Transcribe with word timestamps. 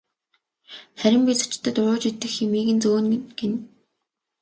Харин 1.01 1.21
би 1.27 1.33
зочдод 1.41 1.75
ууж 1.83 2.01
идэх 2.11 2.31
юмыг 2.45 2.67
нь 2.75 2.81
зөөнө 2.83 3.15
гэнэ. 3.37 3.57